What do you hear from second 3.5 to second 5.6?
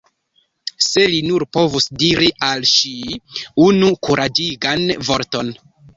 unu kuraĝigan vorton!